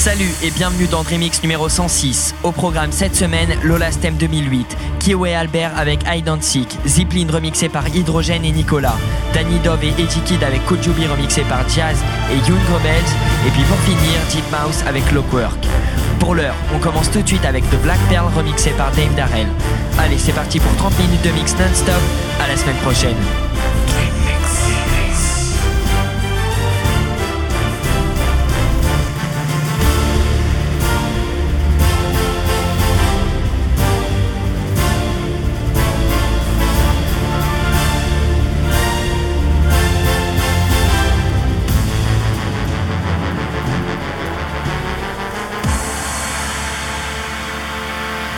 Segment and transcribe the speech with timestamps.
[0.00, 2.34] Salut et bienvenue dans Dreamix numéro 106.
[2.42, 7.68] Au programme cette semaine, Lola Stem 2008, Kiwi Albert avec I Don't Sick, Zipline remixé
[7.68, 8.96] par Hydrogène et Nicolas,
[9.34, 11.98] Danny Dove et Edgy Kid avec Kojubi remixé par Jazz
[12.32, 13.12] et Young Rebels,
[13.46, 15.66] et puis pour finir, Deep Mouse avec Clockwork.
[16.18, 19.48] Pour l'heure, on commence tout de suite avec The Black Pearl remixé par Dame Darrell.
[19.98, 22.00] Allez, c'est parti pour 30 minutes de mix non-stop.
[22.42, 23.49] À la semaine prochaine.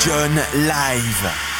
[0.05, 0.35] John
[0.67, 1.52] Live.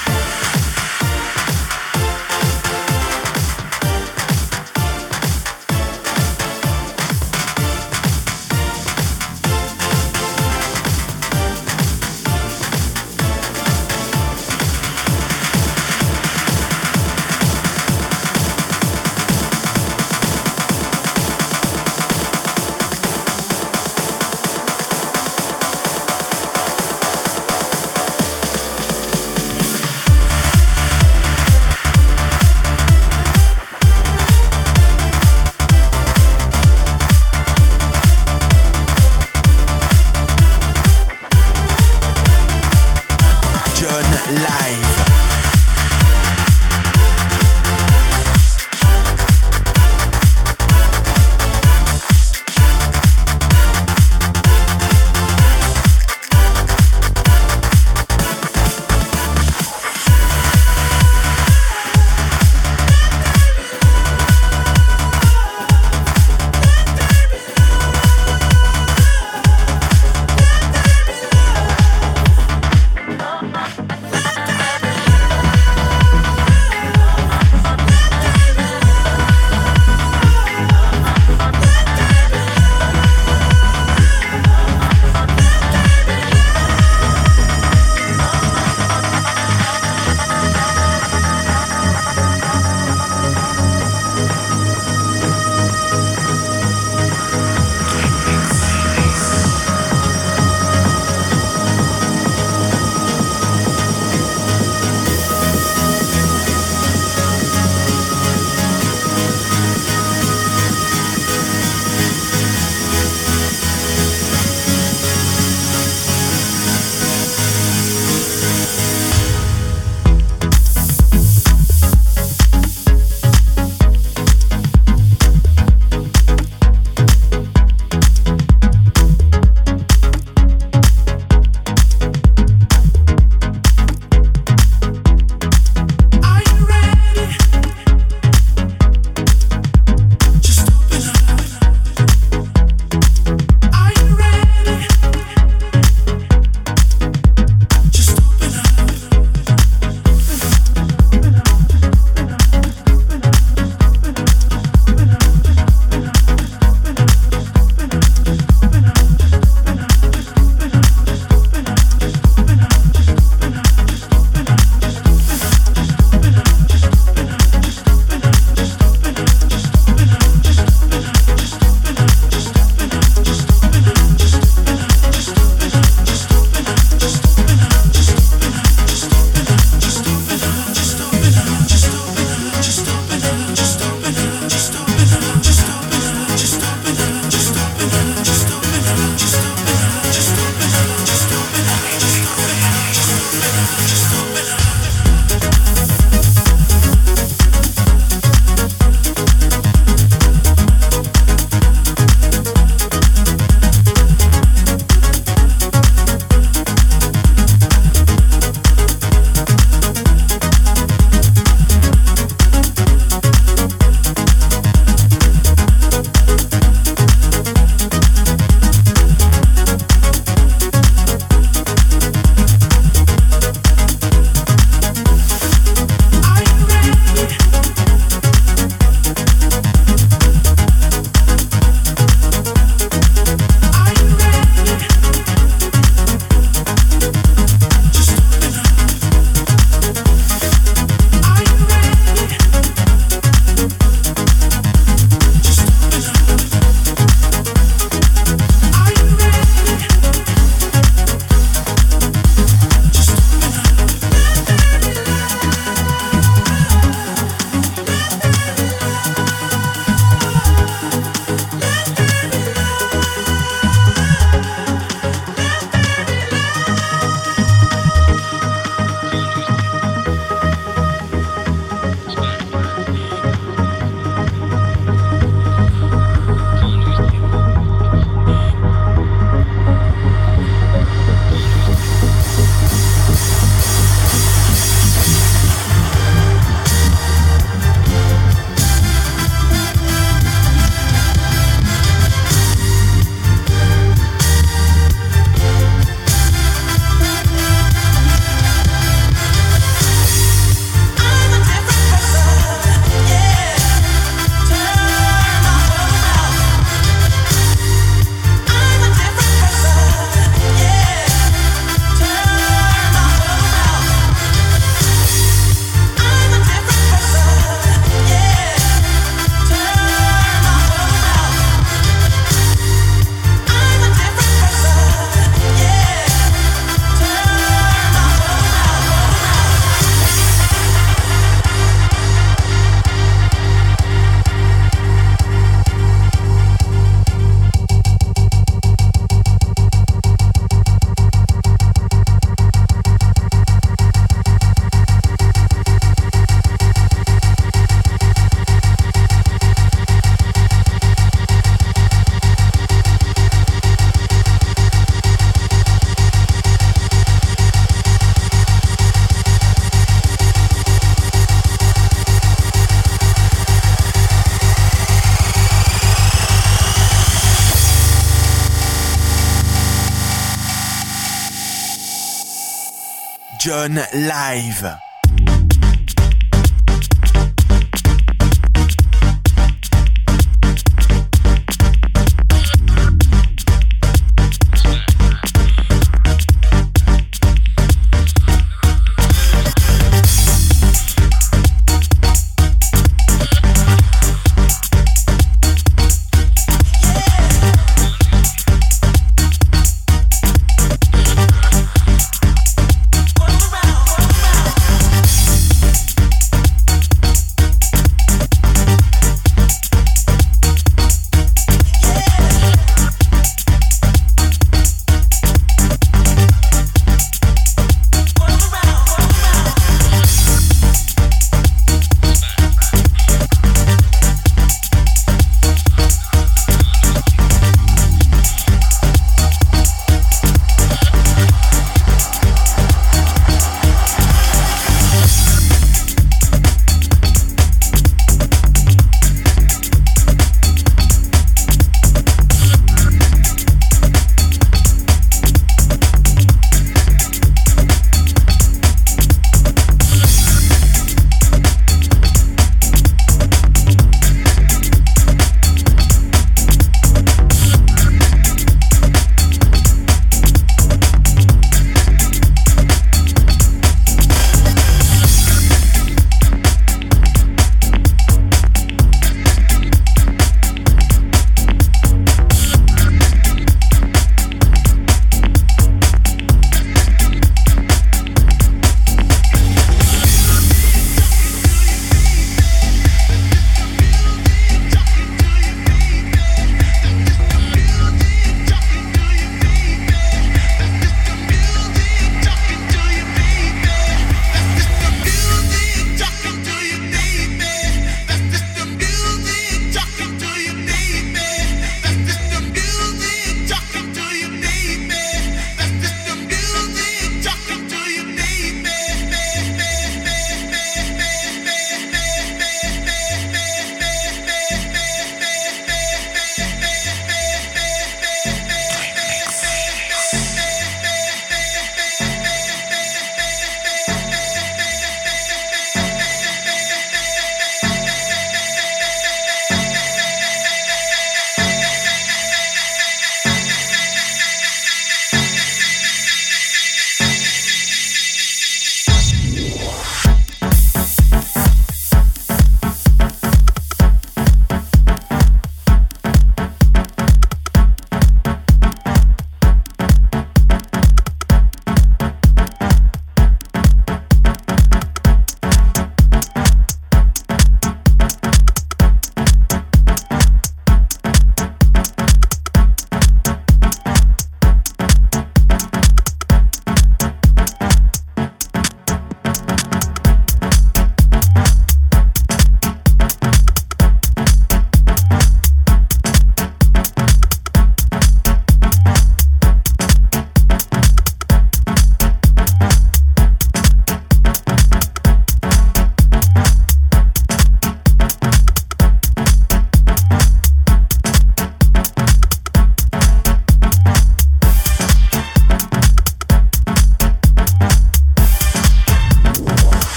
[373.69, 374.92] Live.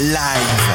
[0.00, 0.69] live.